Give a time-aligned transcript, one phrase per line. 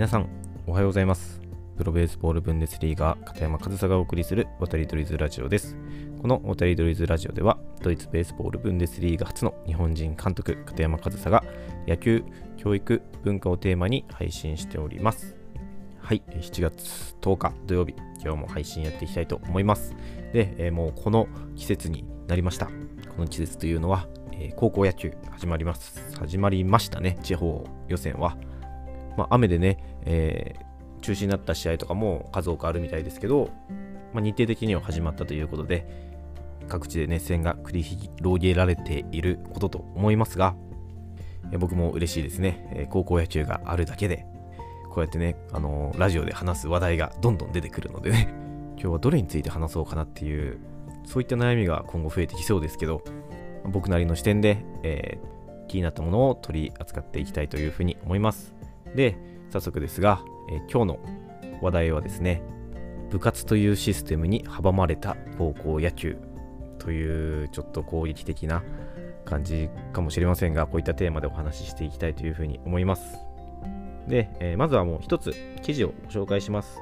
[0.00, 0.26] 皆さん、
[0.66, 1.42] おはようございます。
[1.76, 5.76] プロベースボールブンデスリーガー片山和沙がお送りする渡り鳥ズラジオです。
[6.22, 11.44] この渡り鳥ズラジオでは、ドイツベースボールブンデスリーガ初の日本人監督、片山和沙が
[11.86, 12.24] 野球、
[12.56, 15.36] 教育、文化をテーマに配信しております。
[15.98, 17.94] はい、7月10日土曜日、
[18.24, 19.94] 今日も配信やっていきたいと思います。
[20.32, 22.68] で、えーもうこの季節になりました。
[22.68, 22.72] こ
[23.18, 24.08] の季節というのは、
[24.56, 26.16] 高校野球始まります。
[26.18, 28.38] 始まりましたね、地方予選は。
[29.16, 30.70] まあ、雨でね、えー
[31.02, 33.50] 中止になった試合とかも数多くあるみたいですけど、
[34.12, 35.86] まあ、日程的には始まったということで、
[36.68, 40.54] 各地で熱戦が繰り広げられていることと思いますが、
[41.52, 44.26] えー僕も嬉しいですね、えー高校野球があるだけで、
[44.90, 48.28] こうやってね、あのラジオで話す話題がどんどん出てくるのでね、
[48.76, 50.58] 今日はどれについて話そうかなっていう、
[51.04, 53.02] そういった悩みが今後増えてきそうですけど、
[53.64, 55.30] 僕なりの視点で、えー
[55.70, 58.59] 気になったものを取り扱っていきたいというふうに思います。
[58.94, 59.16] で、
[59.50, 61.00] 早速ですが、えー今日の
[61.62, 62.42] 話題はですね、
[63.10, 66.16] 部活というシステムに阻まれた高校野球
[66.78, 68.62] というちょっと攻撃的な
[69.24, 73.18] 感じかもしれませんが、こういったテーマでお話ししていきたいというふうに思います。
[74.08, 75.32] で、えーまずはもう一つ
[75.62, 76.80] 記事をご紹介します。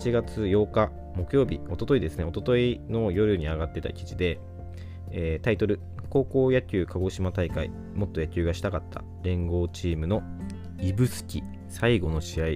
[0.00, 4.38] 7月8日木曜日、おとといですね、おとといの夜に上がってた記事で、
[5.10, 5.80] えータイトル、
[6.10, 10.22] 高校野球鹿児島大会、もっと野球がしたかった連合チームの
[10.78, 12.46] 指宿最後の試合、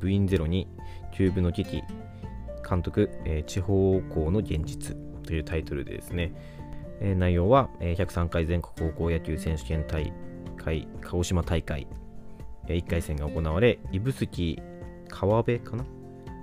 [0.00, 0.68] 部員ゼロに
[1.14, 1.82] キューブの危機、
[2.68, 6.32] 監督、えー地方校の現実というタイトルでですね、
[7.00, 10.12] えー内容は、えー103回全国高校野球選手権大
[10.56, 11.86] 会鹿児島大会、
[12.68, 14.56] え1回戦が行われ、指宿
[15.08, 15.84] 川辺かな？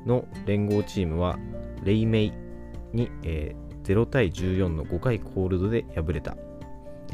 [0.05, 1.37] の連合チームは、
[1.83, 2.33] レイメイ
[2.93, 6.37] に、えー0対14の5回コールドで敗れた。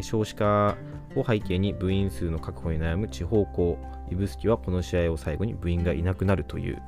[0.02, 0.78] 少子化
[1.16, 3.78] を背景に部員数の確保に悩む地方校、
[4.10, 6.82] 指宿はこの試合を最後に部員がいなくなるという、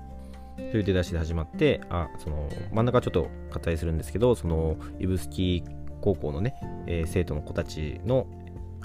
[0.58, 5.64] という出だしで始まって、あその真ん中ちょっと割愛するんですけど、その指宿
[6.02, 6.56] 高校のね、
[6.88, 8.28] えー生徒の子たちの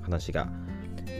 [0.02, 0.48] 話が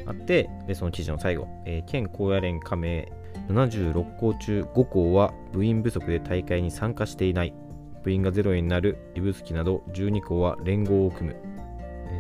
[0.07, 3.11] あって、でその記事の最後、えー県高野連加盟
[3.49, 7.55] 76校中5校は部員不足で大会に参加していない。
[8.03, 11.56] 部員がゼロになる指宿など12校は連合を組む。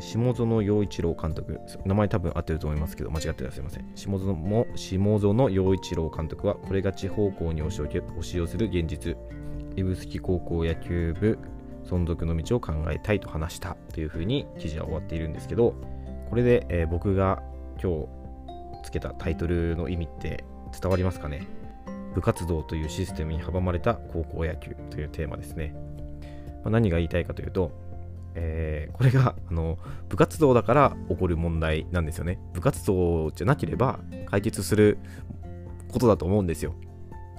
[0.00, 3.90] 下園陽一郎監督、名前多分合ってると思いますけど、間違ってたらすいません。
[3.94, 9.16] 下園も下園陽一郎監督は、これが地方校に押し寄押し寄せる現実。
[9.74, 11.38] 指宿高校野球部
[11.84, 15.74] 存続の道を考えたいと話したというふうに記事は終わっているんですけど、
[16.30, 17.42] これで、えー僕が
[17.82, 18.08] 今日
[18.84, 20.44] つけたタイトルの意味って
[20.80, 21.46] 伝わりますかね？
[22.14, 25.74] 部活動というシステムに阻まれた高校野球というテーマですね。
[26.64, 27.70] まあ何が言いたいかというと、
[28.36, 32.38] えーこれがあの部活動だから起こる問題なんですよね。
[32.54, 34.98] 部活動じゃなければ解決する
[35.88, 36.74] ことだと思うんですよ。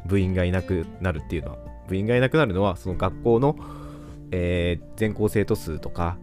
[0.06, 1.58] 部員がいなくなるっていうのは。
[1.88, 3.56] 部員がいなくなるのは、その学校の、
[4.32, 6.18] えー全校生徒数とか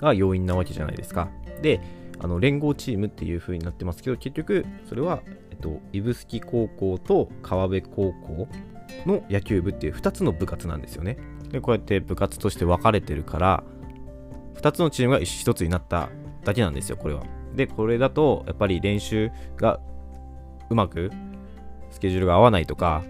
[0.00, 1.30] が要因なわけじゃないですか。
[1.62, 1.80] で、
[2.18, 8.48] あの連合チームっていう風になってますけど、結局それは、えっと、指宿高校と川辺高校
[9.06, 11.18] の野球部っていう2つの部活なんですよね。
[11.50, 13.64] で、こうやって部活として分かれてるから、
[14.56, 16.08] 2つのチームが1つになった
[16.44, 17.22] だけなんですよ、これは。
[17.54, 19.80] で、これだと、やっぱり練習が
[20.70, 21.10] うまく
[21.90, 23.02] スケジュールが合わないとか、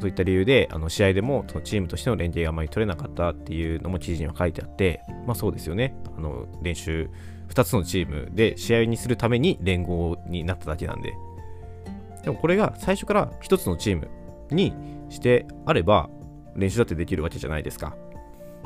[0.00, 5.96] そういった理由で、あの試合でもそのチームとしての連携があまり取れなかったっていうのも記事には書いてあって、まあそうですよね。
[6.16, 7.08] あの練習、
[7.48, 11.14] 2つのチームで試合にするために連合になっただけなんで。
[12.24, 14.08] でもこれが最初から1つのチーム
[14.50, 14.74] に
[15.10, 16.08] してあれば、
[16.56, 17.96] 練習だってできるわけじゃないですか。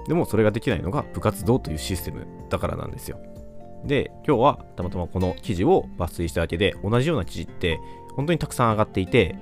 [0.06, 3.20] でもそれができないのが部活動というシステムだからなんですよ。
[3.84, 7.78] で、今日はたまたまこの記事を抜粋しただけで、同じような記事って
[8.16, 9.36] 本当にたくさん上がっていて、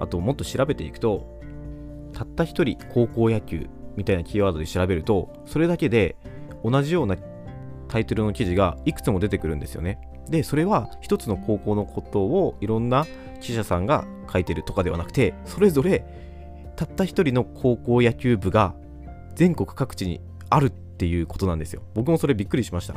[0.00, 1.40] あともっと調べていくと、
[2.12, 6.16] たった一人高校野球みたいなキーワードで調べると、それだけで
[6.64, 7.16] 同じような
[7.88, 9.98] タイトルの記事がいくつも出てくるんですよね。
[10.28, 13.06] で、それは一つの高校のことをいろんな
[13.40, 16.23] 記者さんが書いてるとかではなくて、それぞれ
[16.76, 18.74] たった一人の高校野球部が
[19.34, 21.82] 全国各地にあるっていうことなんですよ。
[21.94, 22.94] 僕もそれびっくりしました。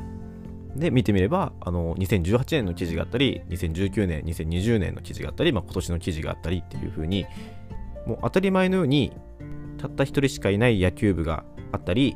[0.75, 7.25] で、見てみれば、あの、2018年の記事があったり、2019年、2020年の記事があったり、まあ、今年の記事があったりっていう風に、
[8.05, 9.11] もう当たり前のように、
[9.79, 12.15] たった一人しかいない野球部があったり、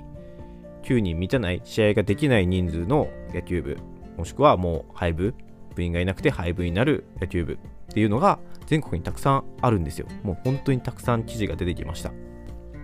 [0.83, 3.77] 9人満たない、試合ができない人数の野球部、
[4.17, 5.33] もしくはもう廃部、
[5.75, 7.57] 部員がいなくて廃部になる野球部っ
[7.93, 8.39] ていうのが
[8.71, 10.07] 全国にたくさんあるんですよ。
[10.23, 12.13] もう本当にたくさん記事が出てきました。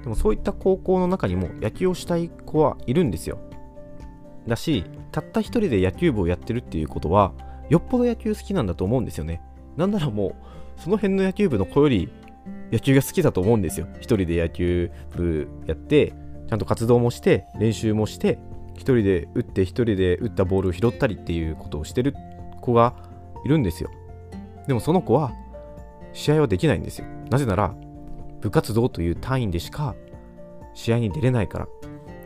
[0.04, 3.40] でもそういった高校の中にも野球をしたい子はいるんですよ。
[4.46, 7.32] だし、たった一人で野球部をやってるっていうことは、
[7.70, 9.42] よっぽど野球好きなんだと思うんですよね。
[9.78, 10.36] なんならも
[10.78, 12.12] う、その辺の野球部の子より
[12.70, 13.88] 野球が好きだと思うんですよ。
[14.02, 16.12] 一人で野球部やって、
[16.50, 18.40] ちゃんと活動もして、練習もして、
[18.74, 22.14] 一人で打って一人で打ったボールを拾ったりっていうことをしてる
[22.60, 22.94] 子が
[23.46, 23.90] いるんですよ。
[24.68, 25.32] でもその子は
[26.18, 27.06] 試合はできないんですよ。
[27.30, 27.76] なぜなら
[28.42, 29.96] 部活動という単位でしか
[30.74, 31.68] 試合に出れないから。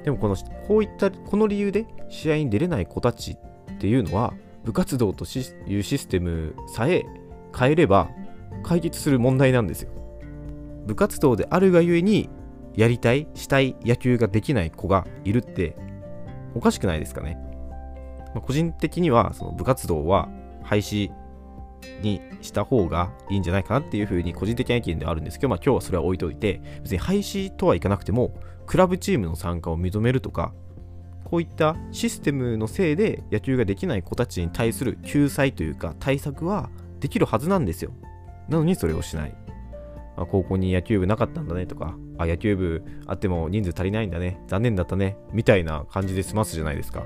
[0.04, 0.36] でもこの
[0.68, 4.34] こういったこの理由で試合に出れない子たちっていうのは
[4.64, 5.26] 部活動と
[5.68, 7.06] いうシステムさえ
[7.56, 8.10] 変えれば
[8.64, 9.92] 解決する問題なんですよ。
[10.88, 12.30] 部活動であるがゆえに
[12.76, 15.76] やりたいしたい野球ができない子がいるって
[16.56, 17.38] おかしくないですかね、
[18.34, 20.30] ま、個人的にはその部活動は
[20.64, 21.12] 廃止
[22.02, 28.34] にした方がいいんじゃないかなっていうふうに個人的な意見ではあるんですけど、まあ、今日はそれは置いといて別に廃止とはいかなくても
[28.66, 30.54] クラブチームの参加を認めるとか
[31.24, 36.70] こういったシステムのせいで野球ができない子たちに対する救済というか対策は
[37.00, 37.92] できるはずなんですよ
[38.50, 39.36] なのにそれをしない
[40.22, 47.06] まあ、高校に野球部なかったんだねとか、あ、野球部あっても人数足りないんだね、残念だったね、みたいな感じで済ますじゃないですか。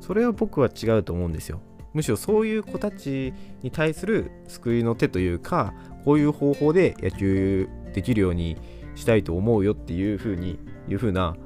[0.00, 1.60] それは僕は違うと思うんですよ。
[1.96, 3.32] むしろそういう子たち
[3.62, 5.72] に対する救いの手というか、
[6.04, 8.58] こういう方法で野球できるように
[8.94, 10.58] したいと思うよっていう風に、
[10.88, 11.36] いう風な、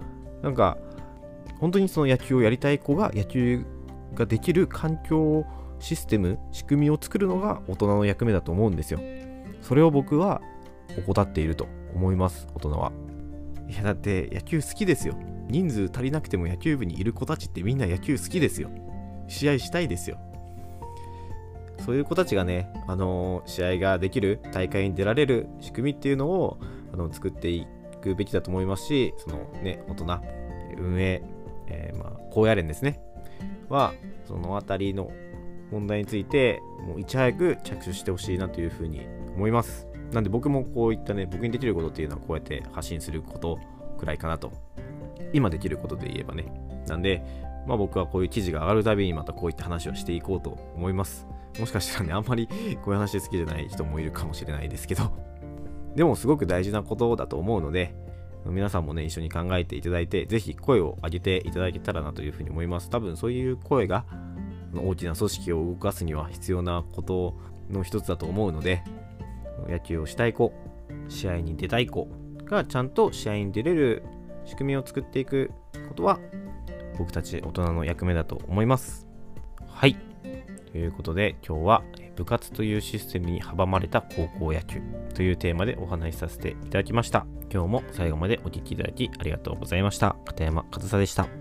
[0.43, 0.77] なんか、
[1.61, 3.65] 本当にその野球をやりたい子が野球
[4.17, 5.47] ができる環境
[5.79, 8.99] システム、仕組みを作るのが大人の役目だと思うんですよ。
[9.63, 10.43] それを僕は
[11.07, 12.91] 怠っていると思います、大人は。
[13.69, 15.15] いや、だって野球好きですよ。
[15.49, 18.69] 人数足りなくても野球部にいる子たちってみんな野球好きですよ。
[19.29, 20.19] 試合したいですよ。
[21.85, 26.59] そういう子たちがね、あの、試合ができる、大会に出られる仕組みっていうのを
[26.93, 27.67] あの作ってい
[28.01, 30.21] くべきだと思いますし、そのね、大人、
[30.79, 31.23] 運営、
[31.69, 33.01] えー、まあ、高野連ですね、
[33.69, 33.95] は、
[34.27, 35.11] そのあたりの
[35.71, 39.87] 問題について、もういち早く着手してほしいなというふうに思います。
[40.13, 43.59] なんで僕もこういったね、僕にできることっていうのはこうやって発信すること
[43.99, 44.53] くらいかなと。
[45.33, 46.53] 今できることで言えばね。
[46.89, 47.23] なんで、
[47.67, 51.29] まあ僕はこういう記事が上がるたびにまたこういった話をしていこうと思います。
[51.59, 55.13] もしかしたらね、あんまりこういう話好きじゃない人もいるかもしれないですけど、
[55.97, 57.95] でもすごく大事なことだと思うので、
[58.47, 62.89] 皆さんもね、一緒に考えていただいて、ぜひ声を上げていただけたらなというふうに思います。
[62.89, 64.07] 多分そういう声が
[64.75, 67.37] 大きな組織を動かすには必要なこと
[67.71, 68.83] の一つだと思うので、
[69.69, 70.53] 野球をしたい子、
[71.09, 72.09] 試合に出たい子
[72.45, 74.03] がちゃんと試合に出れる
[74.45, 75.51] 仕組みを作っていく
[75.89, 76.19] ことは
[76.99, 79.07] 僕たち大人の役目だと思います。
[79.67, 80.10] はい。
[80.73, 81.83] ということで今日は
[82.17, 84.81] 部活というシステムに阻まれた高校野球
[85.15, 87.27] というテーマでお話しさせていただきました。
[87.53, 90.17] 今日も最後までお聴きいただきありがとうございました。
[90.25, 91.40] 片山和沙でした。